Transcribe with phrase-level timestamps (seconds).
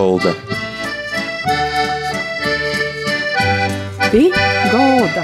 [0.00, 0.32] golda.
[4.10, 4.30] Pie
[4.72, 5.22] golda.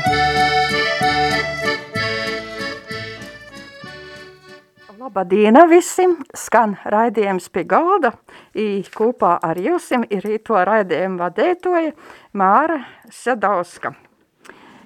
[5.01, 6.13] Labdien visiem!
[6.37, 8.11] Skan raidījums pie galda.
[8.53, 11.95] I kopā ar jums ir to raidījumu vadētoja
[12.37, 13.95] Māra Sadauska.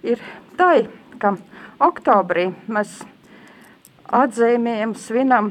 [0.07, 0.23] Ir
[0.55, 0.85] tā,
[1.19, 1.35] ka
[1.83, 2.95] oktobrī mēs
[4.07, 5.51] atzīmējam, svinam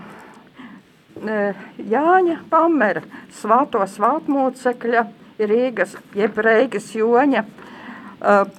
[1.20, 3.02] Jāņa Pamera
[3.36, 5.06] svāto svātmūcekļa
[5.40, 7.44] Rīgas, jeb Reigas Joņa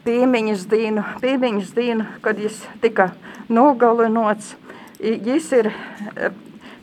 [0.04, 3.10] piemiņas dienu, piemiņas dienu, kad viņš tika
[3.48, 4.54] nogalinots.
[5.00, 5.70] Viņš ir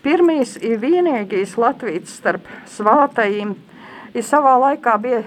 [0.06, 3.56] pirmīs ir vienīgais Latvijas starp svātajiem.
[4.18, 5.24] I savā laikā bija,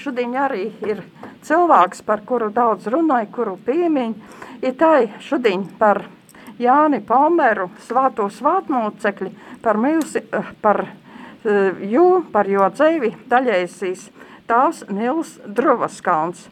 [0.00, 1.04] šodien arī ir
[1.46, 4.14] cilvēks, par kuru daudz runāja, kuru piemiņ.
[4.62, 6.04] Ir tā šodien par
[6.60, 9.30] Jāni Palmeru svāto svātmūcekļi,
[9.64, 10.20] par milsi,
[10.60, 10.84] par
[11.44, 14.10] jū, par jo dzēvi daļaisīs
[14.50, 16.48] tās Nils Druvaskalns.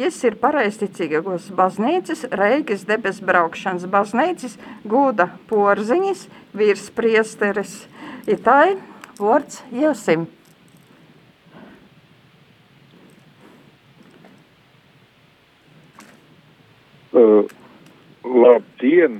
[0.00, 4.54] Jis ir pareisticīgos baznīcas, Reigas debes braukšanas baznīcas,
[4.88, 6.22] gūda porziņas,
[6.56, 7.74] vīrs priesteris.
[8.30, 8.78] Itai
[9.20, 10.28] vārds Josim.
[17.10, 17.42] Uh,
[18.24, 19.18] labdien,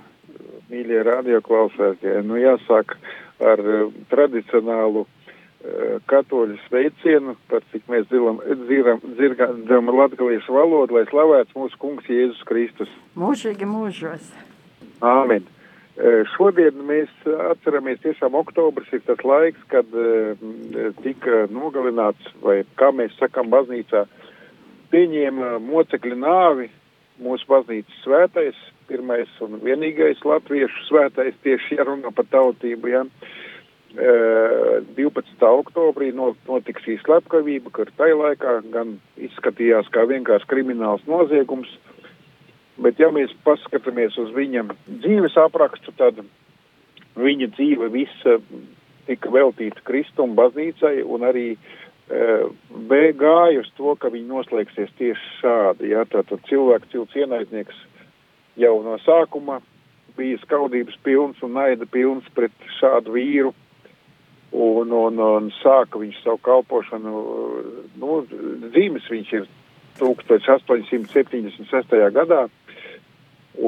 [0.70, 2.24] mīļie radioklausētāji!
[2.26, 2.96] Nu, jāsāk
[3.42, 11.80] ar uh, tradicionālu uh, katoļu sveicienu, par cik mēs dzirdam, latgaliešu valodu, lai slavēts mūsu
[11.80, 12.92] kungs Jēzus Kristus.
[13.18, 14.30] Mūžīgi mūžos.
[15.04, 15.46] Āmen.
[16.00, 17.12] Uh, šodien mēs
[17.50, 19.86] atceramies tiešām oktobris ir tas laiks, kad
[21.04, 24.06] tika nogalināts, vai kā mēs sakam baznīcā,
[24.90, 26.70] pieņēma mocekļu nāvi
[27.20, 28.58] mūsu baznīcas svētais,
[28.90, 33.04] pirmais un vienīgais latviešu svētais, tieši jārunā par tautību, ja.
[33.90, 34.10] E,
[34.98, 35.46] 12.
[35.46, 41.70] oktobrī notiks šī slepkavība, kur tai laikā gan izskatījās kā vienkārši krimināls noziegums,
[42.80, 46.22] bet ja mēs paskatāmies uz viņa dzīves aprakstu, tad
[47.18, 48.38] viņa dzīve visa
[49.08, 51.46] tika veltīta Kristuma baznīcai un arī
[52.10, 55.92] B gāja uz to, ka viņi noslēgsies tieši šādi.
[55.92, 56.02] Ja?
[56.10, 57.84] Tātad cilvēks, cilvēks ienaidnieks
[58.60, 59.60] jau no sākuma
[60.16, 63.52] bija skaudības pilns un naida pilns pret šādu vīru.
[64.50, 67.10] Un, un, un sāka viņš savu kalpošanu,
[68.02, 68.16] nu,
[68.72, 69.44] dzīves viņš ir
[70.00, 71.94] 1876.
[72.16, 72.40] gadā,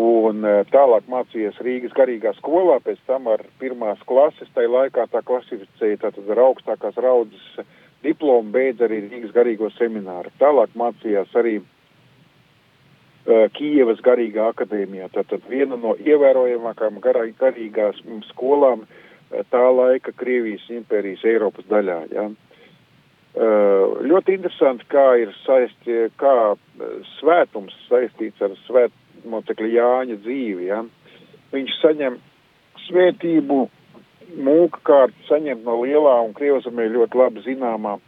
[0.03, 0.43] un
[0.73, 6.27] tālāk mācījies Rīgas garīgā skolā, pēc tam ar pirmās klases, tai laikā tā klasificēja tātad
[6.35, 7.47] ar augstākās raudzes
[8.03, 10.35] diplomu beidz arī Rīgas garīgo semināru.
[10.43, 11.72] Tālāk mācījās arī uh,
[13.23, 15.07] Kijevas garīgā akadēmijā.
[15.15, 18.01] Tātad viena no ievērojamākām garīgās
[18.33, 18.97] skolām uh,
[19.51, 21.99] tā laika Krievijas impērijas Eiropas daļā.
[22.13, 22.29] Ja.
[23.33, 26.53] Uh, ļoti interesanti, kā ir saisti, kā
[27.17, 30.67] svētums saistīts ar svētmocekļa Jāņa dzīvi.
[30.69, 30.83] Ja.
[31.55, 32.19] Viņš saņem
[32.89, 33.63] svētību
[34.43, 37.99] mūka kārta saņemt no lielā un Krievzemē ļoti labi zināmā,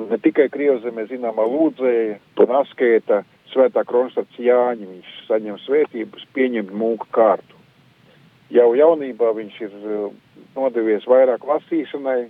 [0.00, 3.22] ne tikai Krievzemē zināmā lūdzēja un askēta
[3.54, 7.60] svētā kronštats Jāņa, viņš saņem svētības pieņemt mūka kārtu.
[8.52, 9.78] Jau jaunībā viņš ir
[10.54, 12.28] nodevies vairāk lasīšanai,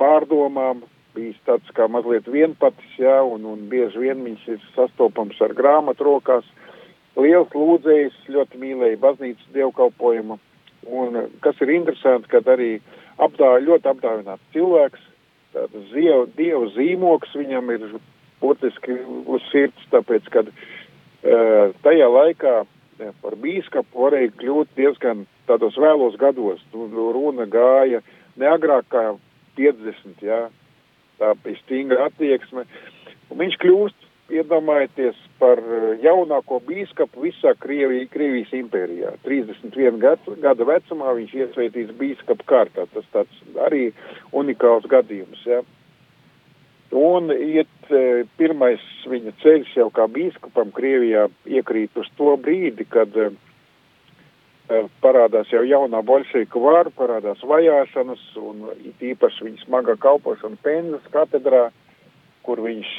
[0.00, 0.82] pārdomām,
[1.12, 6.08] bijis tāds kā mazliet vienpatis, jā, un, un bieži vien viņš ir sastopams ar grāmatu
[6.08, 6.48] rokās.
[7.18, 10.38] Liels lūdzējs, ļoti mīlēja baznīcas dievkalpojumu
[10.90, 12.80] Un, kas ir interesanti, kad arī
[13.22, 15.04] apdā, ļoti apdāvināts cilvēks,
[15.54, 15.92] tāds
[16.36, 17.84] dievu zīmoks viņam ir
[18.42, 18.98] būtiski
[19.30, 22.54] uz sirds, tāpēc, kad uh, tajā laikā
[23.00, 26.62] ja, par bīskapu varēja kļūt diezgan tādos vēlos gados.
[26.74, 28.02] Nu, runa gāja
[28.40, 29.04] ne agrāk kā
[29.58, 30.46] 50, jā,
[31.20, 32.66] tā bija stingra attieksme.
[33.30, 39.14] Un viņš kļūst iedomājieties par eh, jaunāko bīskapu visā Krievija, Krievijas impērijā.
[39.26, 42.86] 31 gadu, gada vecumā viņš iesveitīs bīskapu kārtā.
[42.94, 43.90] Tas tāds arī
[44.32, 45.42] unikāls gadījums.
[45.48, 45.62] Ja.
[46.92, 53.16] Un iet eh, pirmais viņa ceļš jau kā bīskapam Krievijā iekrīt uz to brīdi, kad
[53.16, 53.32] uh,
[55.04, 61.70] parādās jau jaunā bolšeika vāra, parādās vajāšanas un it īpaši viņa smagā kalpošana Penzas katedrā,
[62.46, 62.92] kur viņš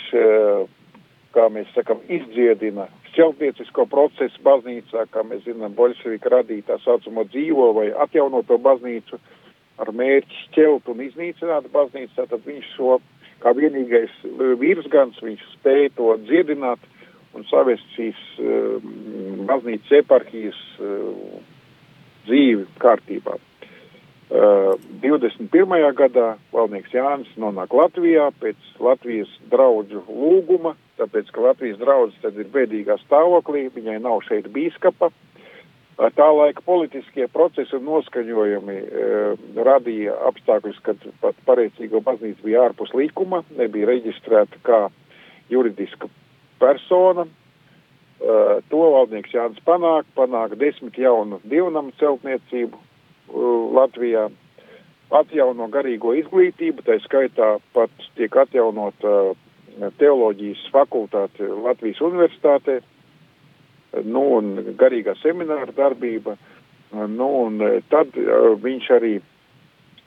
[1.33, 7.87] kā mēs sakam, izdziedina šķeltniecisko procesu baznīcā, kā mēs zinām, Boļševika radītā saucamo dzīvo vai
[8.05, 9.19] atjaunoto baznīcu
[9.81, 12.99] ar mērķi šķelt un iznīcināt baznīcu, tad viņš šo
[13.43, 14.13] kā vienīgais
[14.59, 16.83] virsgans, viņš spēja to dziedināt
[17.33, 21.41] un savest šīs um, baznīcas eparhijas uh,
[22.27, 23.39] dzīvi kārtībā.
[24.33, 25.75] Uh, 21.
[25.97, 32.49] gadā valdnieks Jānis nonāk Latvijā pēc Latvijas draudžu lūguma, tāpēc, ka Latvijas draudzes tad ir
[32.53, 35.11] bēdīgā stāvoklī, viņai nav šeit bīskapa.
[35.11, 35.29] Uh,
[35.97, 42.93] tā laika politiskie procesi un noskaņojumi uh, radīja apstākļus, kad pat pareicīgo baznīca bija ārpus
[42.97, 44.83] likuma, nebija reģistrēta kā
[45.53, 46.09] juridiska
[46.59, 47.27] persona,
[48.23, 54.29] Uh, to valdnieks Jānis panāk, panāk desmit jaunu divnamu celtniecību uh, Latvijā,
[55.11, 59.33] atjauno garīgo izglītību, tā skaitā pat tiek atjaunot uh,
[59.99, 62.77] teoloģijas fakultāte Latvijas universitātē,
[64.01, 66.37] nu un garīgā semināra darbība,
[66.93, 68.15] nu un tad
[68.63, 69.13] viņš arī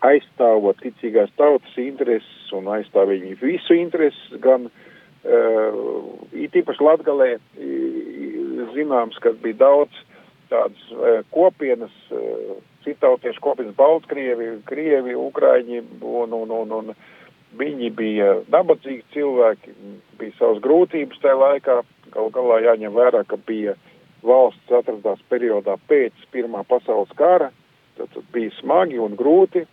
[0.05, 5.81] aizstāvot ticīgās tautas intereses un aizstāv viņu visu intereses, gan uh,
[6.37, 7.31] īpaši Latgalē
[8.77, 10.03] zināms, ka bija daudz
[10.51, 12.57] tādas uh, kopienas, uh,
[12.87, 16.93] citautiešu kopienas Baltkrievi, Krievi, Ukraiņi, un, un, un, un
[17.57, 19.75] viņi bija nabadzīgi cilvēki,
[20.21, 21.81] bija savas grūtības tajā laikā,
[22.17, 23.77] gal galā jāņem vērā, ka bija
[24.27, 27.51] valsts atradās periodā pēc Pirmā pasaules kara,
[27.99, 29.67] tad, tad bija smagi un grūti,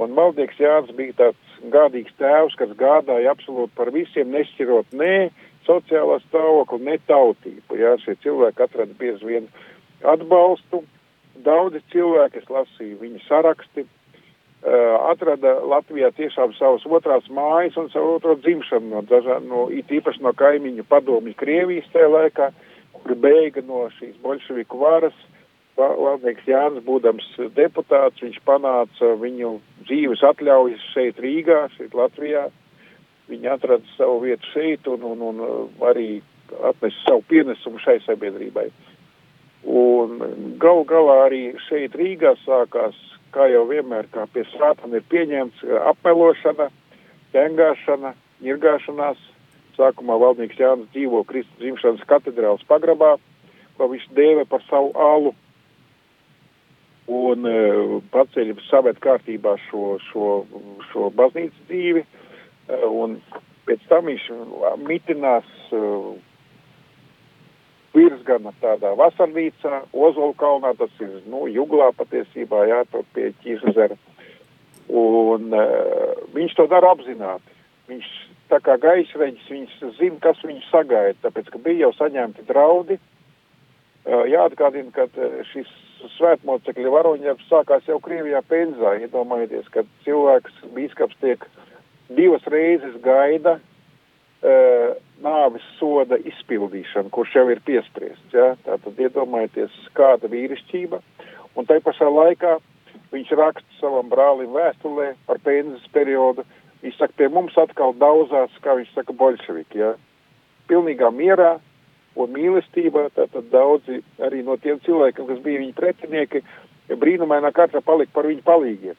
[0.00, 5.30] un Maldīgs Jānis bija tāds gādīgs tēvs, kas gādāja absolūti par visiem, nešķirot ne
[5.66, 7.76] sociālā stāvokli, ne tautību.
[7.76, 9.50] Jā, šie cilvēki atrada bieži vien
[10.08, 10.84] atbalstu.
[11.44, 13.99] Daudzi cilvēki, es lasīju viņa saraksti, uh,
[14.60, 20.20] atrada Latvijā tiešām savas otrās mājas un savu otro dzimšanu no, dažā, no it īpaši
[20.20, 22.50] no kaimiņu padomju Krievijas tajā laikā,
[22.92, 25.16] kuri beiga no šīs bolševiku varas.
[25.80, 27.24] Valdnieks Jānis, būdams
[27.56, 29.54] deputāts, viņš panāca viņu
[29.88, 32.50] dzīves atļaujas šeit Rīgā, šeit Latvijā.
[33.30, 36.20] Viņi atrada savu vietu šeit un, un, un uh, arī
[36.66, 38.66] atnesa savu pienesumu šai sabiedrībai.
[39.70, 40.20] Un
[40.60, 42.98] gal galā arī šeit Rīgā sākās,
[43.34, 46.70] kā jau vienmēr, kā pie sātana ir pieņemts, uh, apmelošana,
[47.34, 49.26] ķengāšana, ņirgāšanās.
[49.76, 53.14] Sākumā valdnieks Jānis dzīvo Kristus dzimšanas katedrāls pagrabā,
[53.78, 55.32] ko viņš dēvē par savu alu
[57.10, 60.32] un uh, paceļ savet kārtībā šo, šo,
[60.90, 63.20] šo baznīcas dzīvi, uh, un
[63.68, 64.26] pēc tam viņš
[64.84, 65.48] mitinās
[67.94, 73.98] virsgana tādā vasarnīcā, Ozolu kalnā, tas ir, nu, juglā patiesībā, jā, tur pie Ķīzezera,
[74.90, 77.56] un uh, viņš to dara apzināti.
[77.90, 78.08] Viņš
[78.50, 84.26] tā kā gaisreģis, viņš zina, kas viņu sagaida, tāpēc, ka bija jau saņemti draudi, uh,
[84.30, 85.08] jāatgādina, ka
[85.50, 85.70] šis
[86.16, 88.94] svētmocekļu varoņdarbs sākās jau Krievijā Penzā.
[89.04, 91.44] Iedomājieties, ka cilvēks, bīskaps tiek
[92.16, 93.58] divas reizes gaida
[94.42, 98.34] uh, nāvis soda izpildīšanu, kurš jau ir piespriests.
[98.34, 98.54] Ja?
[98.66, 101.00] Tātad iedomājieties, kāda vīrišķība.
[101.58, 102.58] Un tai pašā laikā
[103.14, 106.46] viņš raksta savam brālim vēstulē par Penzas periodu.
[106.80, 109.82] Viņš saka, pie mums atkal daudzās, kā viņš saka, bolševiki.
[109.82, 109.94] Ja?
[110.70, 111.58] Pilnīgā mierā,
[112.16, 116.42] un mīlestībā, tātad daudzi arī no tiem cilvēkiem, kas bija viņa pretinieki,
[117.00, 118.98] brīnumainā kārtā palika par viņu palīgiem.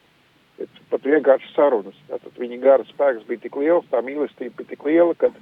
[0.92, 1.98] Pat vienkārši sarunas.
[2.10, 5.32] Tātad viņa gara spēks bija tik liels, tā mīlestība bija tik liela, ka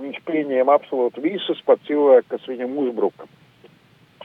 [0.00, 3.28] viņš pieņēma absolūti visus pat cilvēku, kas viņam uzbruka.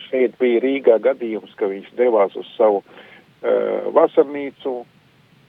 [0.09, 4.79] Šeit bija Rīgā gadījums, ka viņš devās uz savu uh, vasarnīcu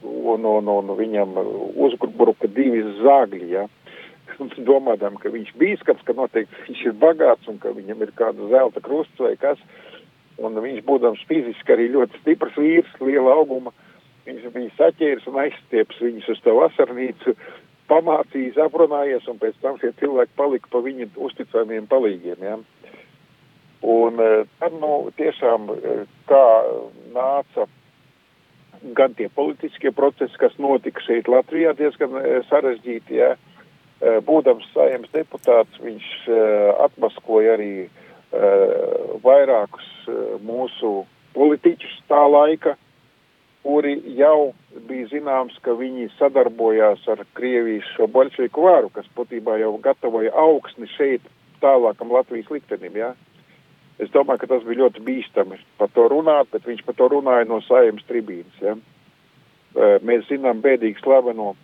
[0.03, 1.37] un, un, un viņam
[1.81, 3.67] uzbruka divi zāgļi, ja,
[4.71, 8.83] domādām, ka viņš bīskaps, ka noteikti viņš ir bagāts un ka viņam ir kāda zelta
[8.85, 9.61] krusts vai kas.
[10.41, 13.75] Un viņš, būdams fiziski arī ļoti stiprs vīrs, liela auguma,
[14.31, 17.35] viņš bija saķēris un aizstieps viņus uz to vasarnīcu,
[17.91, 22.47] pamācījis, aprunājies, un pēc tam šie cilvēki palika pa viņu uzticamiem palīgiem.
[22.47, 22.59] Ja?
[23.81, 26.47] Un eh, tad, nu, tiešām, eh, kā
[27.15, 27.67] nāca
[28.97, 33.37] gan tie politiskie procesi, kas notika šeit Latvijā, diezgan eh, sarežģīti, ja?
[34.01, 36.05] Būdams saimnes deputāts, viņš
[36.81, 37.91] atmaskoja arī
[39.21, 39.91] vairākus
[40.41, 41.03] mūsu
[41.35, 42.79] politiķus tā laika,
[43.65, 44.53] kuri jau
[44.89, 50.89] bija zināms, ka viņi sadarbojās ar Krievijas šo bolševiku varu, kas būtībā jau gatavoja augsni
[50.97, 51.27] šeit
[51.61, 52.97] tālākam Latvijas liktenim.
[52.97, 53.15] Ja?
[54.01, 57.49] Es domāju, ka tas bija ļoti bīstami par to runāt, bet viņš par to runāja
[57.49, 58.63] no saimnes tribīnas.
[58.65, 58.79] Ja?
[60.05, 61.55] Mēs zinām bēdīgi slaveno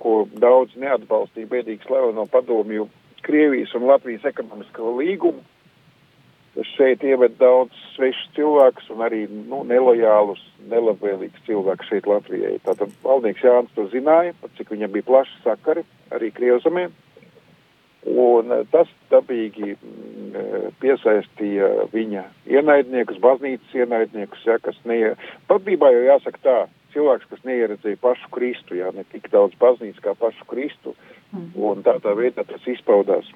[0.00, 2.88] ko daudz neatbalstīja bēdīgi slaveno padomju
[3.24, 5.40] Krievijas un Latvijas ekonomisko līgumu.
[6.76, 12.60] Šeit ieved daudz svešus cilvēkus un arī nu, nelojālus, nelabvēlīgus cilvēkus šeit Latvijai.
[12.66, 15.82] Tātad valdnieks Jānis to zināja, cik viņam bija plaši sakari
[16.14, 16.86] arī Krievzemē.
[18.04, 19.74] Un tas dabīgi
[20.82, 25.14] piesaistīja viņa ienaidniekus, baznīcas ienaidniekus, ja, kas ne,
[25.50, 26.58] patībā jau jāsaka tā,
[26.94, 30.94] cilvēks, kas neieredzēja pašu Kristu, jā, ne tik daudz baznīcas kā pašu Kristu,
[31.32, 31.50] mm.
[31.56, 33.30] un tādā veidā tas izpaudās.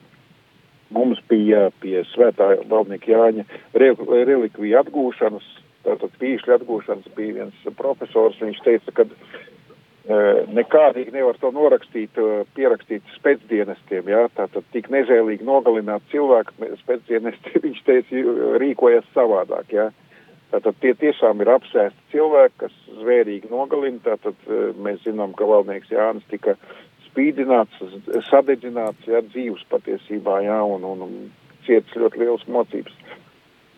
[0.94, 3.44] Mums bija pie svētā valdnieka Jāņa
[3.76, 5.44] relikvija atgūšanas,
[5.84, 9.08] tātad pīšļu atgūšanas bija viens profesors, viņš teica, ka
[10.56, 12.16] nekādīgi nevar to norakstīt,
[12.56, 18.22] pierakstīt spēcdienestiem, jā, tātad tik nežēlīgi nogalināt cilvēku spēcdienesti, viņš teica,
[18.62, 19.90] rīkojas savādāk, jā.
[20.48, 24.46] Tātad tie tiešām ir apsēsti cilvēki, kas zvērīgi nogalina, tātad
[24.80, 26.56] mēs zinām, ka valdnieks Jānis tika
[27.18, 27.80] spīdināts,
[28.30, 31.16] sadedzināts, jā, dzīves patiesībā, jā, un, un, un
[31.66, 32.94] cietas ļoti liels mocības.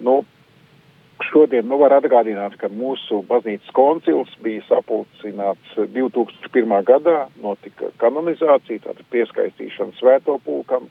[0.04, 0.20] Nu,
[1.20, 6.72] Šodien nu, var atgādināt, ka mūsu baznīcas koncils bija sapulcināts 2001.
[6.88, 10.88] gadā, notika kanonizācija, tātad pieskaistīšana svēto pulkam,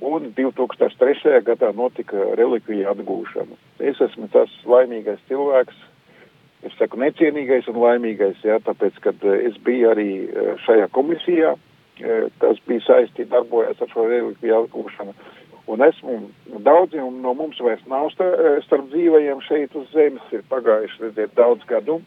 [0.00, 1.42] un 2003.
[1.44, 3.60] gadā notika relikvija atgūšana.
[3.92, 5.84] Es esmu tas laimīgais cilvēks,
[6.64, 11.58] es saku necienīgais un laimīgais, jā, tāpēc, kad es biju arī eh, šajā komisijā,
[12.00, 15.14] eh, kas bija saistīta, darbojas ar šo relikviju atgūšanu
[15.68, 16.14] Un esmu
[16.64, 21.98] daudzi no mums vairs nav starp dzīvajiem šeit uz zemes, ir pagājuši, redziet, daudz gadu.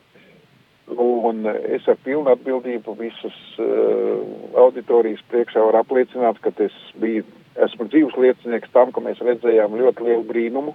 [0.92, 4.24] Un es ar pilnu atbildību visas uh,
[4.64, 7.24] auditorijas priekšā varu apliecināt, ka es biju,
[7.68, 10.74] esmu dzīves liecinieks tam, ka mēs redzējām ļoti lielu brīnumu,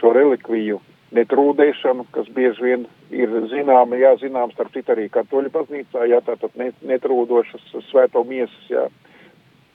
[0.00, 0.80] šo relikviju
[1.20, 6.54] netrūdēšanu, kas bieži vien ir zināma, jā, zinām, starp citu arī katoļu baznīcā, jā, tātad
[6.56, 8.86] netrūdošas svēto miesas, jā.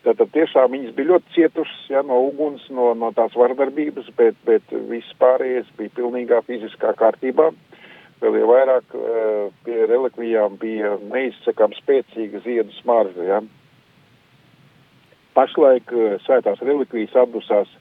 [0.02, 4.74] Tātad tiešām viņas bija ļoti cietušas ja, no uguns, no, no tās vardarbības, bet, bet
[4.90, 7.52] viss pārējais bija pilnīgā fiziskā kārtībā.
[8.22, 13.28] Vēl jau vairāk uh, pie relikvijām bija neizsakām spēcīga ziedu smarža.
[13.30, 13.40] Ja.
[15.38, 17.81] Pašlaik uh, svētās relikvijas atdusās Eh,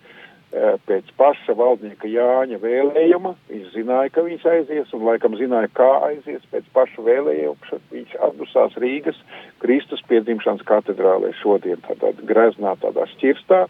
[0.51, 3.35] pēc paša valdnieka Jāņa vēlējuma.
[3.51, 7.79] Viņš zināja, ka viņš aizies, un laikam zināja, kā aizies pēc paša vēlējuma.
[7.93, 9.21] Viņš atdusās Rīgas
[9.63, 13.67] Kristus piedzimšanas katedrālē šodien, tādā greznā, tādā šķirstā.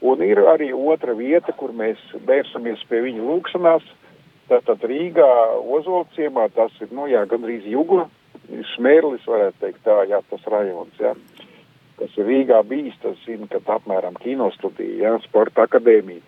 [0.00, 3.88] Un ir arī otra vieta, kur mēs vērsamies pie viņa lūkšanās.
[4.50, 8.08] Tātad Rīgā, Ozolciemā, tas ir, nu jā, gandrīz jugla,
[8.74, 11.14] smērlis, varētu teikt tā, jā, tas rajons, jā
[12.00, 16.24] kas ir Rīgā bijis, tas zina, ka apmēram kinostudija, jā, sporta akadēmija.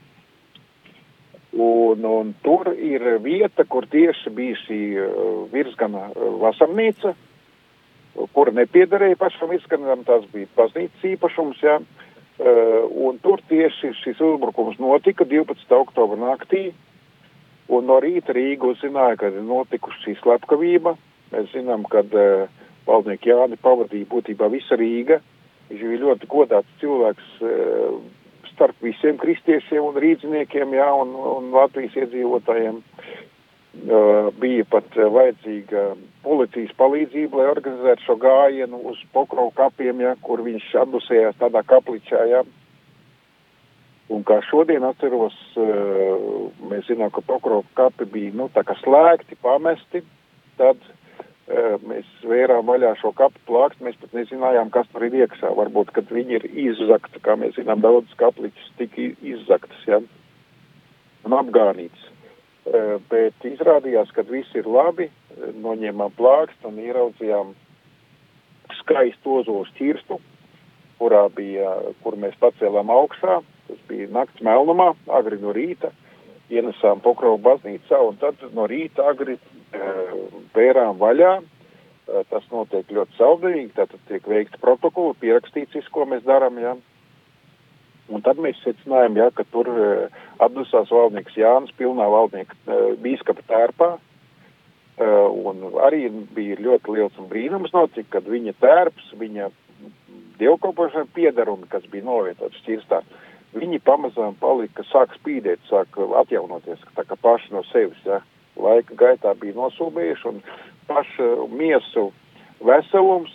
[1.52, 5.11] Un, un tur ir vieta, kur tieši bija šī uh,
[5.52, 7.12] virsgana uh, vasarnīca,
[8.33, 11.76] kura nepiederēja pašam virsganam, tas bija baznīcas īpašums, jā.
[12.41, 15.69] Uh, un tur tieši šis uzbrukums notika 12.
[15.76, 16.71] oktobra naktī,
[17.69, 20.97] un no rīta Rīga uzzināja, ka ir notikusi šī slepkavība.
[21.33, 22.49] Mēs zinām, ka uh,
[22.88, 25.21] valdnieki Jāni pavadīja būtībā visa Rīga,
[25.73, 27.93] Viņš bija ļoti godāts cilvēks eh,
[28.52, 32.83] starp visiem kristiešiem un rīdziniekiem, jā, un, un Latvijas iedzīvotājiem.
[33.73, 40.11] Uh, bija pat uh, vajadzīga policijas palīdzība, lai organizētu šo gājienu uz Pokrovu kapiem, ja,
[40.21, 42.21] kur viņš atdusējās tādā kapličā.
[42.29, 42.43] Ja.
[44.12, 45.38] Un kā šodien atceros,
[46.69, 50.02] mēs zinām, ka Pokrovu kapi bija nu, tā kā slēgti, pamesti.
[50.61, 50.85] Tad
[51.49, 55.50] mēs vērām vaļā šo kapu plākstu, mēs pat nezinājām, kas tur ir iekšā.
[55.58, 60.00] Varbūt, kad viņi ir izzakti, kā mēs zinām, daudz kapliķus tika izzaktas, ja,
[61.26, 62.08] un apgānīts.
[63.11, 65.08] Bet izrādījās, ka viss ir labi,
[65.58, 67.56] noņēmām plākstu un ieraudzījām
[68.78, 70.20] skaistu ozolu šķirstu,
[71.02, 75.90] kurā bija, kur mēs pacēlām augšā, tas bija nakts melnumā, agri no rīta,
[76.52, 79.38] ienesām pokrovu baznīcā un tad no rīta agri
[80.55, 81.35] vērām vaļā.
[82.29, 86.75] Tas notiek ļoti saudīgi, tātad tiek veikts protokoli, pierakstīts viss, ko mēs darām, jā.
[88.12, 89.71] Un tad mēs secinājām, jā, ka tur
[90.43, 92.59] atdusās valdnieks Jānis pilnā valdnieka
[93.00, 93.88] bīskapa tērpā,
[95.47, 99.49] un arī bija ļoti liels brīnums notika, kad viņa tērps, viņa
[100.43, 103.00] dievkalpošana piedarumi, kas bija novietots šķirstā,
[103.55, 108.02] viņi pamazām palika, sāk spīdēt, sāk atjaunoties, tā kā paši no sevis.
[108.05, 108.21] Ja
[108.61, 110.42] laika gaitā bija nosūbējuši un
[110.88, 112.11] pašu miesu
[112.62, 113.32] veselums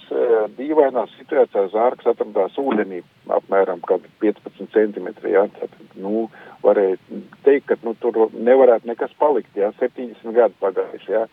[0.58, 3.02] dīvainā situācijā zārks atradās ūdenī
[3.34, 6.28] apmēram 15 centimetri, jā, tad, nu,
[6.64, 6.96] varēja
[7.44, 11.28] teikt, ka, nu, tur nevarētu nekas palikt, jā, 70 gadu pagājuši, jā.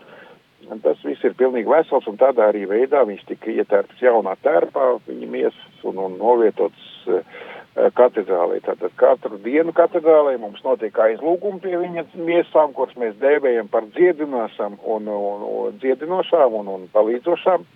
[0.73, 4.95] Un tas viss ir pilnīgi vesels un tādā arī veidā viņš tika ietērpts jaunā tērpā,
[5.07, 8.61] viņa miesas un, un novietots uh, Eh, katedrālē.
[8.65, 14.79] Tātad katru dienu katedrālē mums notiek aizlūgumi pie viņa miesām, kuras mēs dēvējam par dziedinošām
[14.83, 17.67] un, un, un, dziedinošām un, un palīdzošām.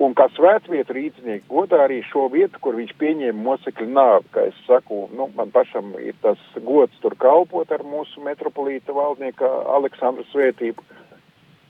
[0.00, 4.60] Un kā svētvieta rīznieki godā arī šo vietu, kur viņš pieņēma mocekļu nāvi, kā es
[4.64, 10.86] saku, nu, man pašam ir tas gods tur kalpot ar mūsu metropolīta valdnieka Aleksandru svētību.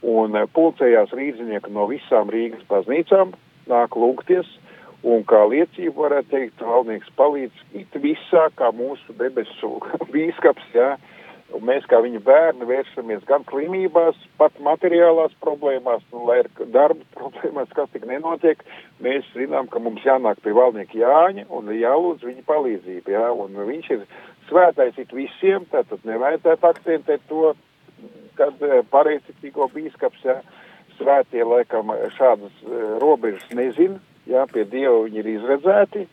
[0.07, 3.35] Un eh, pulcējās rīznieki no visām Rīgas baznīcām,
[3.67, 4.47] nāk lūgties,
[5.03, 9.77] un kā liecību varētu teikt, valdnieks palīdz it visā, kā mūsu debesu
[10.13, 10.95] bīskaps, jā,
[11.51, 17.03] Un mēs kā viņa bērni vēršamies gan slimībās, pat materiālās problēmās, nu, lai ar darba
[17.17, 18.61] problēmās kas tik nenotiek.
[19.03, 23.15] Mēs zinām, ka mums jānāk pie valdnieka Jāņa un jālūdz viņa palīdzību.
[23.15, 24.05] Jā, un viņš ir
[24.47, 27.51] svētais it visiem, tātad nevajadzētu akcentēt to,
[28.39, 30.39] kad eh, pareizticīgo bīskaps, jā,
[31.01, 33.97] svētie laikam šādas uh, robežas nezina,
[34.31, 36.05] jā, pie Dieva viņi ir izredzēti,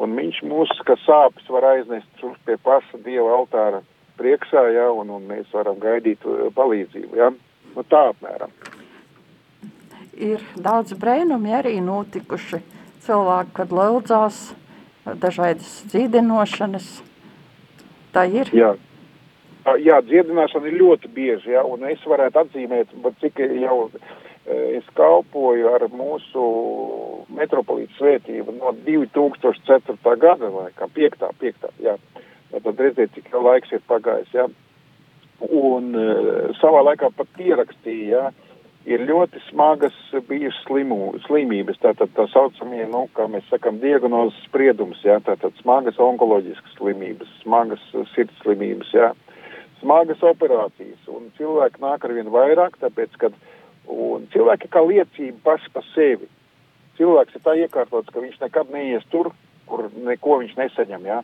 [0.00, 3.82] un viņš mūs, ka sāpes var aiznest pie paša Dieva altāra
[4.20, 7.16] priekšā, ja, un, un mēs varam gaidīt uh, palīdzību.
[7.18, 7.30] Ja.
[7.74, 8.52] Nu, tā apmēram.
[10.20, 12.60] Ir daudz brēnumi arī notikuši.
[13.00, 14.40] Cilvēki, kad lūdzās,
[15.22, 16.88] dažādas dzīdinošanas.
[18.12, 18.50] Tā ir.
[18.52, 18.74] Jā.
[19.80, 23.90] Jā, dziedināšana ir ļoti bieži, ja, un es varētu atzīmēt, cik jau
[24.50, 26.44] es kalpoju ar mūsu
[27.36, 30.16] metropolītu svētību no 2004.
[30.20, 31.24] gada, vai kā 5.
[31.40, 31.70] 5.
[31.84, 31.96] jā.
[32.50, 34.30] Tad redziet, cik jau laiks ir pagājis.
[34.34, 34.48] Ja?
[35.40, 38.50] Un uh, savā laikā pat pierakstīja, ja?
[38.88, 39.96] ir ļoti smagas
[40.28, 45.20] bijušas slimu, slimības, tātad tā saucamie, nu, kā mēs sakam, diagnozes spriedums, ja?
[45.24, 49.12] tātad smagas onkoloģiskas slimības, smagas sirds slimības, ja?
[49.80, 51.00] smagas operācijas.
[51.12, 53.36] Un cilvēki nāk ar vien vairāk, tāpēc, kad
[54.32, 56.28] cilvēki kā liecība paši pa sevi.
[56.98, 59.32] Cilvēks ir tā iekārtots, ka viņš nekad neies tur,
[59.66, 61.06] kur neko viņš nesaņem.
[61.08, 61.20] Ja?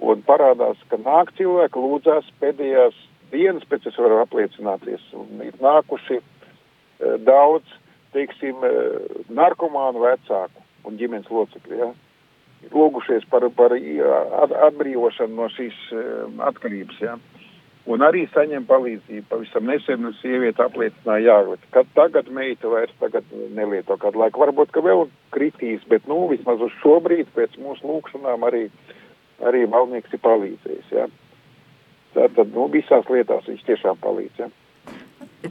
[0.00, 2.96] Un parādās, ka nāk cilvēki lūdzās pēdējās
[3.30, 7.66] dienas, pēc es varu apliecināties, un ir nākuši uh, daudz,
[8.14, 11.90] teiksim, uh, narkomānu vecāku un ģimenes locekļu, ja?
[12.72, 17.18] lūgušies par, par at, atbrīvošanu no šīs uh, atkarības, ja?
[17.88, 19.26] Un arī saņem palīdzību.
[19.30, 23.24] Pavisam nesen sieviete apliecināja, jā, ka tagad meita vairs tagad
[23.56, 24.44] nelieto kādu laiku.
[24.44, 28.68] Varbūt, ka vēl kritīs, bet, nu, vismaz uz šo brīdi pēc mūsu lūkšanām arī
[29.46, 30.94] arī valdnieks ir palīdzējis.
[30.94, 31.06] Ja?
[32.16, 34.42] Tātad nu, visās lietās viņš tiešām palīdz.
[34.42, 34.50] Ja?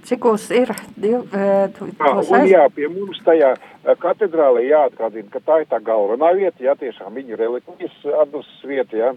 [0.05, 0.69] Cikos ir
[1.01, 1.31] div,
[1.75, 3.55] tu, jā, un jā, pie mums tajā
[4.01, 9.13] katedrālē jāatgādina, ka tā ir tā galvenā vieta, jā, tiešām viņa relikvijas atdusas vieta, jā.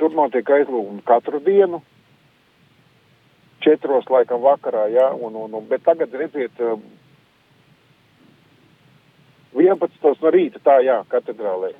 [0.00, 1.80] Tur notiek aizlūgumi katru dienu,
[3.64, 6.64] četros laikam vakarā, jā, un, un, un bet tagad redziet,
[9.54, 10.10] 11.
[10.22, 11.74] no rīta, tā jā, katedrālē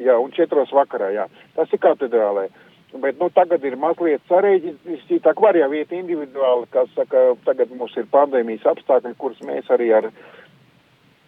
[0.00, 1.26] jā, un četros vakarā, jā.
[1.56, 2.48] Tas ir katedrālē.
[2.96, 8.06] Bet, nu, tagad ir mazliet sarežģītāk, var jau iet individuāli, kā saka, tagad mums ir
[8.12, 10.08] pandēmijas apstākļi, kurus mēs arī ar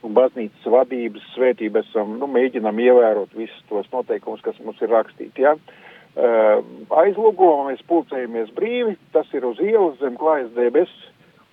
[0.03, 5.57] baznīcas vadības svētību esam, nu, mēģinam ievērot visus tos noteikumus, kas mums ir rakstīti, jā.
[5.59, 5.88] Uh,
[6.19, 10.91] aizlūgumā mēs pulcējamies brīvi, tas ir uz ielas zem klājas debes,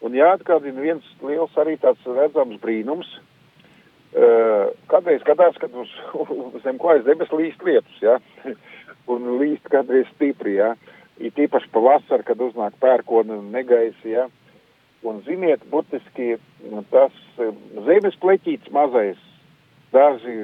[0.01, 3.09] un jāatgādina viens liels arī tāds redzams brīnums,
[4.15, 8.13] Uh, kādreiz skatās, kad uz, uz zem klājas debes līst lietus, ja?
[9.11, 10.69] un līst kādreiz stipri, ja?
[11.19, 14.29] it īpaši pavasar, kad uznāk pērkona negaisi, ja?
[15.03, 16.37] un ziniet, būtiski
[16.93, 17.17] tas
[17.89, 19.19] zemes pleķīts mazais,
[19.91, 20.37] daži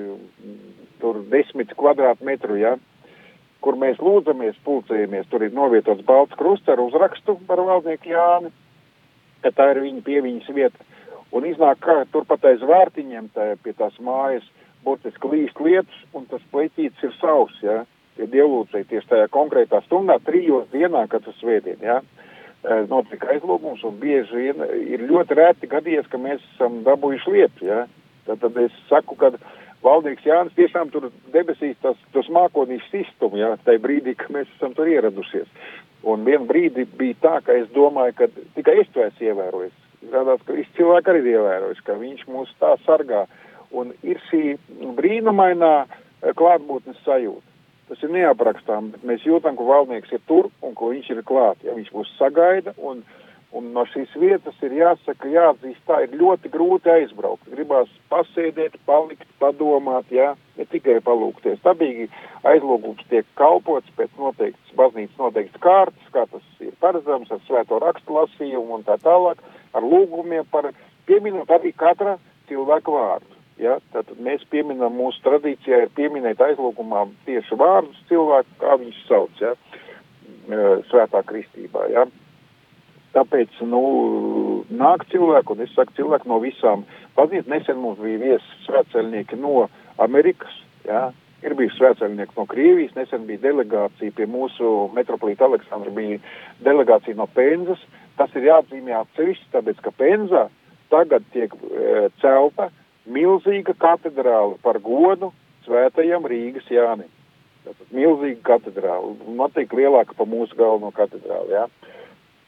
[1.00, 2.76] tur desmit kvadrātmetru, ja?
[3.62, 8.52] Kur mēs lūdzamies, pulcējamies, tur ir novietots balts krusts ar uzrakstu par valdnieku Jāni,
[9.44, 10.90] ka tā ir viņa pieviņas vieta.
[11.32, 14.44] Un iznāk, ka turpat aiz vārtiņiem tā, pie tās mājas
[14.84, 17.84] burtiski līst lietus, un tas pleķītis ir savs, ja,
[18.18, 23.86] tie dievlūcēji tieši tajā konkrētā stundā, trijos dienā, kad tas svētdien, ja, e, notika aizlūgums,
[23.88, 27.86] un bieži vien ir ļoti rēti gadījies, ka mēs esam dabūjuši lietu, ja,
[28.28, 29.32] tad, tad es saku, ka
[29.84, 34.76] valdnieks Jānis tiešām tur debesīs tas, tas mākonīs sistumu, ja, tai brīdī, ka mēs esam
[34.78, 35.48] tur ieradušies.
[36.08, 40.42] Un vien brīdi bija tā, ka es domāju, ka tikai es to esmu ievērojis izrādās,
[40.46, 43.26] ka visi cilvēki arī ir ievērojuši, ka viņš mūs tā sargā.
[43.72, 44.58] Un ir šī
[44.98, 47.48] brīnumainā eh, klātbūtnes sajūta.
[47.92, 51.60] Tas ir neaprakstām, bet mēs jūtam, ka valdnieks ir tur un ka viņš ir klāt.
[51.68, 53.04] Ja viņš mūs sagaida un,
[53.58, 57.50] un no šīs vietas ir jāsaka, jāatzīst, tā ir ļoti grūti aizbraukt.
[57.52, 61.60] Gribās pasēdēt, palikt, padomāt, jā, ne tikai palūkties.
[61.66, 62.08] Dabīgi
[62.48, 68.16] aizlūgums tiek kalpots pēc noteikts baznīcas noteikts kārtas, kā tas ir paredzams ar svēto rakstu
[68.18, 69.44] lasījumu un tā tālāk
[69.76, 70.72] ar lūgumiem par
[71.10, 72.18] pieminot arī katra
[72.50, 73.38] cilvēka vārdu.
[73.62, 73.78] Ja?
[73.94, 79.54] Tātad mēs pieminam, mūsu tradīcijā ir pieminēt aizlūgumā tieši vārdus cilvēku, kā viņš sauc, ja?
[80.90, 81.86] svētā kristībā.
[81.94, 82.08] Ja?
[83.12, 83.82] Tāpēc, nu,
[84.72, 86.86] nāk cilvēki, un es saku cilvēki no visām.
[87.18, 89.66] Paziet, nesen mums bija viesi svētceļnieki no
[90.00, 90.54] Amerikas,
[90.88, 91.10] jā,
[91.44, 96.22] ir bijuši svētceļnieki no Krievijas, nesen bija delegācija pie mūsu metropolīta Aleksandra, bija
[96.64, 97.84] delegācija no Penzas.
[98.16, 100.48] Tas ir jāatzīmē atsevišķi, tāpēc, ka Penzā
[100.92, 102.70] tagad tiek e, celta
[103.12, 105.34] milzīga katedrāle par godu
[105.66, 107.12] svētajam Rīgas Jānim.
[107.66, 111.68] Tātad milzīga katedrāle, noteikti lielāka par mūsu galveno katedrāli, jā.
[111.68, 111.98] Ja?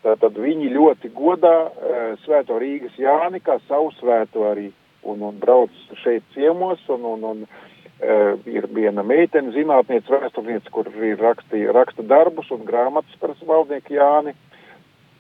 [0.04, 4.68] Tātad viņi ļoti godā e, svēto Rīgas Jāni kā savu svēto arī
[5.08, 8.18] un, un brauc šeit ciemos un, un, un e,
[8.52, 14.36] ir viena meitene, zinātniece, vēsturniece, kur ir raksti, raksta darbus un grāmatas par valdnieku Jāni.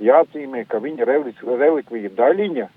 [0.04, 2.67] Jāatzīmē, ka viņa relik, relikvija daļiņa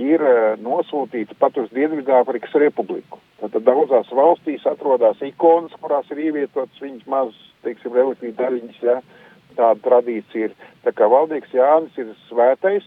[0.00, 3.20] ir e, nosūtīta pat uz Dienvidāfrikas republiku.
[3.42, 8.80] Tātad daudzās valstīs atrodas ikonas, kurās ir ievietotas viņas mazas, teiksim, relikvija daļiņas.
[8.80, 8.96] Ja?
[9.56, 10.54] Tāda tradīcija ir.
[10.84, 12.86] Tā kā valdīgs Jānis ir svētais,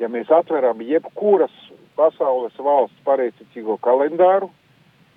[0.00, 1.54] ja mēs atveram jebkuras
[1.96, 4.50] pasaules valsts pareizticīgo kalendāru,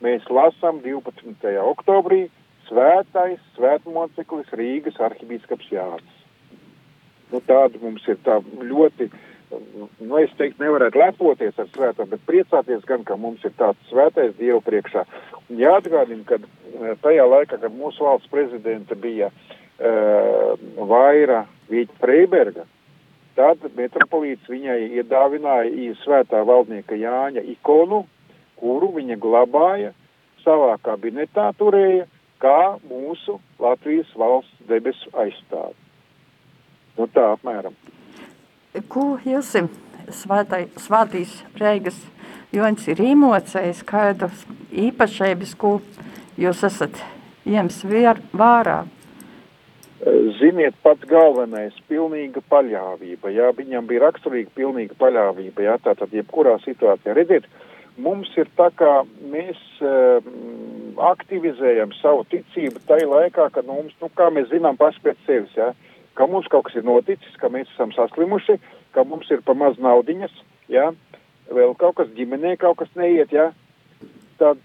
[0.04, 1.56] mēs lasām 12.
[1.72, 2.28] oktobrī
[2.70, 6.16] svētais svētmoceklis Rīgas arhibīskaps Jānis.
[7.34, 9.10] Nu, tāda mums ir tā ļoti,
[9.52, 14.34] nu, es teiktu, nevarētu lepoties ar svēto, bet priecāties gan, ka mums ir tāds svētais
[14.40, 15.04] Dievu priekšā.
[15.50, 22.66] Un jāatgādina, ka eh, tajā laikā, kad mūsu valsts prezidenta bija uh, Vaira Vīķa Freiberga,
[23.38, 28.04] tad metropolīts viņai iedāvināja svētā valdnieka Jāņa ikonu,
[28.60, 29.94] kuru viņa glabāja
[30.44, 32.08] savā kabinetā turēja
[32.44, 35.76] kā mūsu Latvijas valsts debesu aizstāvi.
[37.00, 37.76] Nu tā apmēram.
[38.92, 39.56] Ko jūs
[40.12, 42.00] svētīs Reigas
[42.50, 45.76] Joņs ir īmocējis, kādas īpašības, ko
[46.42, 46.98] jūs esat
[47.46, 47.84] jiems
[48.34, 48.80] vārā?
[50.00, 53.32] Ziniet, pats galvenais- pilnīga paļāvība.
[53.36, 55.66] Jā, viņam bija raksturīga pilnīga paļāvība.
[55.66, 57.16] Jā, tātad jebkurā situācijā.
[57.18, 57.44] Redziet,
[57.98, 64.08] mums ir tā kā mēs um, aktivizējam savu ticību tajā laikā, kad nu, mums, nu,
[64.16, 65.74] kā mēs zinām paši pēc sevis, jā,
[66.16, 68.56] ka mums kaut kas ir noticis, ka mēs esam saslimuši,
[68.96, 70.32] ka mums ir pa maz naudiņas,
[70.72, 70.94] jā,
[71.52, 73.52] vēl kaut kas ģimenē, kaut kas neiet, jā.
[74.40, 74.64] Tad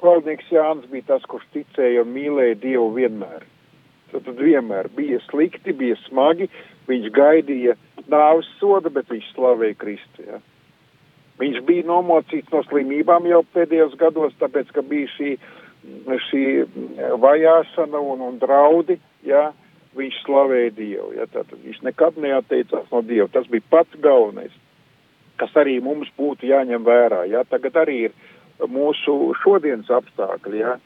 [0.00, 3.44] valdnieks Jānis bija tas, kurš ticēja un mīlēja Dievu vienmēr
[4.12, 6.48] tad, vienmēr bija slikti, bija smagi.
[6.86, 7.74] Viņš gaidīja
[8.10, 10.26] nāves sodu, bet viņš slavēja Kristu.
[10.26, 10.40] Ja.
[11.40, 15.34] Viņš bija nomocīts no slimībām jau pēdējos gados, tāpēc, ka bija šī,
[16.28, 16.44] šī
[17.22, 19.00] vajāšana un, un draudi.
[19.26, 19.50] Ja.
[19.96, 21.10] Viņš slavēja Dievu.
[21.16, 21.26] Ja.
[21.32, 23.28] Tātad viņš nekad neatteicās no Dieva.
[23.32, 24.54] Tas bija pats galvenais,
[25.40, 27.24] kas arī mums būtu jāņem vērā.
[27.32, 27.46] Ja.
[27.48, 30.62] Tagad arī ir mūsu šodienas apstākļi.
[30.62, 30.76] Ja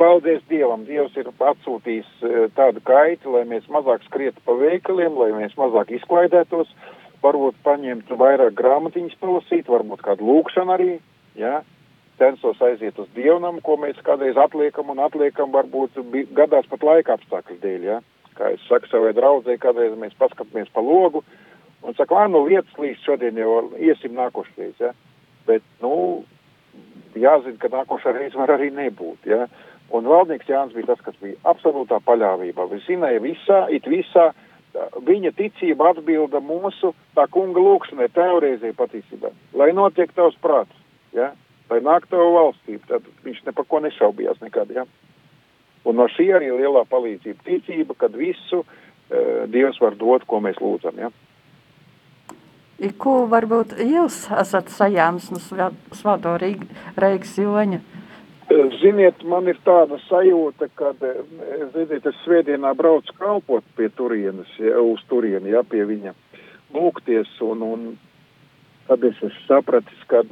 [0.00, 5.30] paldies Dievam, Dievs ir atsūtījis e, tādu kaiti, lai mēs mazāk skrietu pa veikaliem, lai
[5.36, 6.70] mēs mazāk izklaidētos,
[7.24, 10.94] varbūt paņemtu vairāk grāmatiņas palasīt, varbūt kādu lūkšanu arī,
[11.38, 11.60] jā,
[12.20, 16.00] censos aiziet uz dievnam, ko mēs kādreiz atliekam un atliekam, varbūt
[16.36, 18.00] gadās pat laika apstākļu dēļ, jā.
[18.38, 21.24] Kā es saku savai draudzē, kādreiz mēs paskatāmies pa logu
[21.84, 24.92] un saka, lai nu lietas līdz šodien jau iesim nākošreiz, jā.
[25.48, 26.22] Bet, nu,
[27.16, 29.46] jāzina, ka nākošā reize var arī nebūt, jā.
[29.90, 32.66] Un valdnieks Jānis bija tas, kas bija absolūtā paļāvībā.
[32.70, 34.30] Viņš zināja visā, it visā.
[35.02, 39.32] Viņa ticība atbilda mūsu tā kunga lūkšanai, teorēzē patiesībā.
[39.58, 40.76] Lai notiek tavs prāts,
[41.16, 41.32] ja?
[41.70, 44.70] lai nāk tava valstība, tad viņš ne par ko nešaubījās nekad.
[44.74, 44.86] Ja?
[45.86, 48.70] Un no šī arī lielā palīdzība ticība, kad visu uh,
[49.50, 51.02] Dievs var dot, ko mēs lūdzam.
[51.02, 51.10] Ja?
[52.96, 57.82] Ko varbūt jūs esat sajāms no Svēto Reigas Joņa?
[58.50, 60.90] Ziniet, man ir tāda sajūta, ka,
[61.74, 66.14] ziniet, es svētdienā braucu kalpot pie turienes, ja, uz turieni, ja, pie viņa
[66.74, 67.84] lūgties, un, un
[68.88, 70.24] tad es esmu sapratis, ka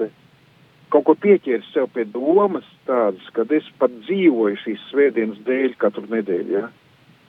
[0.90, 6.08] kaut ko pieķēris sev pie domas tādas, kad es pat dzīvoju šīs svētdienas dēļ katru
[6.10, 6.66] nedēļu, ja.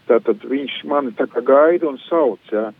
[0.10, 2.72] Tātad viņš mani tā kā gaida un sauc, ja.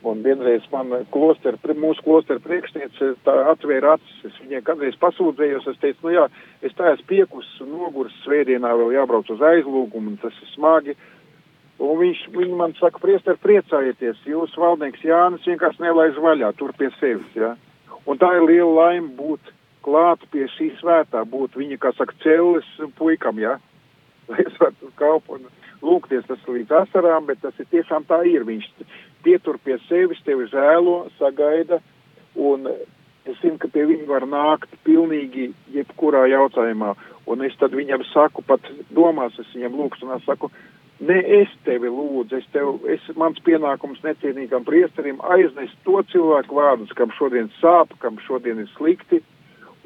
[0.00, 4.14] Un vienreiz man kloster, mūsu klostera priekšniece atvēra acis.
[4.30, 6.26] Es viņai kādreiz pasūdzējos, es teicu, nu jā,
[6.64, 10.96] es tā esmu piekus un nogurs svētdienā vēl jābrauc uz aizlūgumu, un tas ir smagi.
[11.80, 16.88] Un viņš, viņi man saka, priester, priecājieties, jūs valdnieks Jānis vienkārši nelaiž vaļā tur pie
[16.96, 17.52] sevis, jā.
[17.52, 17.96] Ja?
[18.08, 19.52] Un tā ir liela laime būt
[19.84, 23.56] klāt pie šī svētā, būt viņa, kā saka, cēlis puikam, jā.
[23.56, 23.66] Ja?
[24.30, 25.48] Lai es varu kalpot un
[25.82, 28.44] lūgties tas līdz asarām, bet tas ir tiešām tā ir.
[28.46, 28.68] Viņš
[29.24, 31.80] pietur pie sevis, tevi žēlo, sagaida,
[32.34, 36.94] un es zinu, ka pie viņa var nākt pilnīgi jebkurā jautājumā,
[37.30, 40.50] un es tad viņam saku, pat domās es viņam lūkšanā saku,
[41.00, 46.92] Ne es tevi lūdzu, es tev, es, mans pienākums necienīgam priesterim aiznest to cilvēku vārdus,
[46.98, 49.22] kam šodien sāp, kam šodien ir slikti,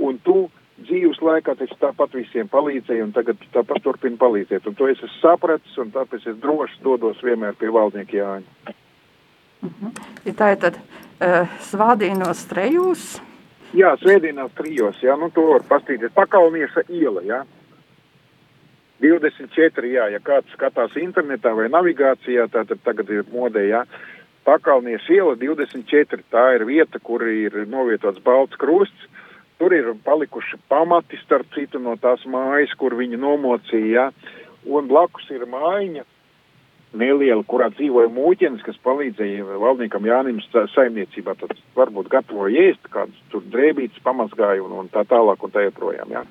[0.03, 0.49] un tu
[0.83, 4.67] dzīves laikā taču tāpat visiem palīdzēji, un tagad tāpat turpini palīdzēt.
[4.67, 8.75] Un to es esmu sapratis, un tāpēc es droši dodos vienmēr pie valdnieka Jāņa.
[9.71, 9.93] -hmm.
[10.25, 13.21] Ja tā ir tad uh, svādīnos trejos?
[13.75, 16.13] Jā, svētdienās trijos, jā, nu to var pastīties.
[16.15, 17.41] Pakalnieša iela, jā.
[19.03, 23.83] 24, jā, ja kāds skatās internetā vai navigācijā, tā tad tagad ir modē, jā.
[24.45, 29.11] Pakalnies iela 24, tā ir vieta, kur ir novietots balts krusts.
[29.59, 34.11] Tur ir palikuši pamati, starp citu, no tās mājas, kur viņi nomocīja.
[34.71, 36.05] Un blakus ir mājiņa,
[36.99, 41.37] neliela, kurā dzīvoja mūķenis, kas palīdzēja valdniekam Jānim saimniecībā.
[41.41, 46.15] Tad varbūt gatavoja ēst, kādas tur drēbītas pamazgāja un, un tā tālāk un tā joprojām.
[46.15, 46.25] Jā.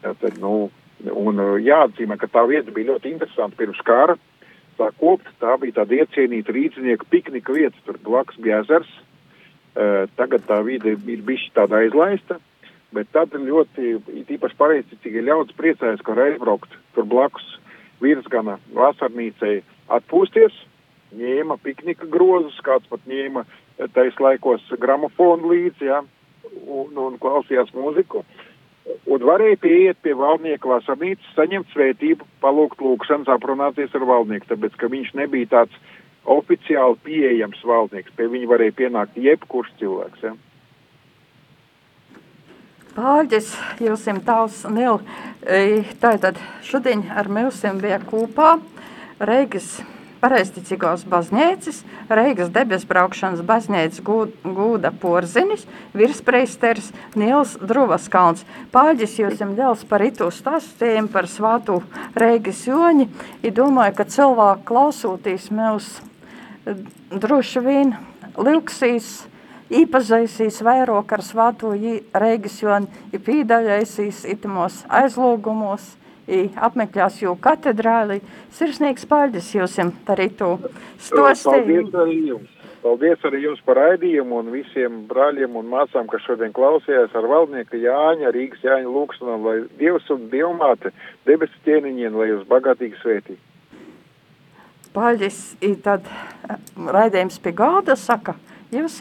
[0.00, 0.70] Tātad, nu,
[1.08, 4.16] Un uh, jāatzīmē, ka tā vieta bija ļoti interesanta pirms kara.
[4.76, 8.90] Tā kopta, tā bija tāda iecienīta rīznieku piknika vieta, tur blakus bija ezers.
[9.70, 12.40] Uh, tagad tā vide ir bijusi tāda aizlaista,
[12.92, 13.94] bet tad ļoti
[14.34, 17.46] īpaši pareizticīgi ļauts priecājas, ka var aizbraukt tur blakus
[18.02, 19.60] virsgana vasarnīcei
[19.92, 20.54] atpūsties,
[21.16, 23.44] ņēma piknika grozus, kāds pat ņēma
[23.94, 26.02] tais laikos gramofonu līdzi, ja,
[26.66, 28.24] un, un klausījās mūziku.
[29.10, 34.90] Un varēja pieiet pie valdnieka vasarnīcas, saņemt svētību, palūgt lūkšanas, aprunāties ar valdnieku, tāpēc, ka
[34.90, 35.76] viņš nebija tāds
[36.30, 40.24] oficiāli pieejams valdnieks, pie viņa varēja pienākt jebkurš cilvēks.
[40.26, 40.34] Ja?
[42.90, 44.98] Pāģis, jūs esat tavs nil,
[46.02, 48.56] tātad šodien ar mums bija kopā
[49.20, 49.76] Reigas
[50.20, 58.42] pareizticīgos baznīcas, Reigas debesbraukšanas baznīcas gūda porzinis, virspreisters Nils Druvaskalns.
[58.74, 61.80] Pāģis jūs jums ļaus par itu stāstījumu par svātu
[62.18, 63.06] Reigas joņi,
[63.46, 65.92] i domāju, ka cilvēki klausūtīs mūs
[66.66, 66.74] e,
[67.14, 67.94] droši vien
[68.34, 69.12] liuksīs,
[69.70, 75.96] īpazaisīs vairāk ar svāto Reigas joni, i pīdaļaisīs itimos aizlūgumos,
[76.30, 78.20] apmeklējās jū katedrāli.
[78.54, 80.56] Sirsnīgs paldies jums par itu
[80.98, 81.90] stostījumu.
[81.90, 82.56] Paldies arī jums.
[82.80, 87.76] Paldies arī jums par raidījumu un visiem brāļiem un māsām, kas šodien klausījās ar valdnieku
[87.76, 90.94] Jāņa, Rīgas Jāņa lūkšanām, lai Dievs un Dievmāte
[91.28, 93.36] debesu ķēniņiem, lai jūs bagātīgi svētī.
[94.96, 95.42] Paldies,
[95.84, 96.08] tad
[96.74, 98.38] raidījums pie gāda saka
[98.72, 98.98] jums,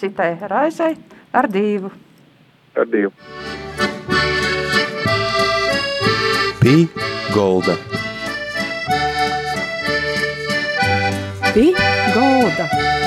[0.00, 0.96] citai raizai
[1.32, 1.90] ar divu.
[2.76, 3.12] Ar divu.
[6.60, 6.88] Pī
[7.34, 7.76] Golda.
[11.54, 11.72] Pī
[12.14, 12.99] Golda.